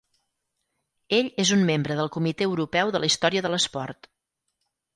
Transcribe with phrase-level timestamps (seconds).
[1.17, 4.13] Ell és un Membre del Comitè Europeu de la Història de l'Esport.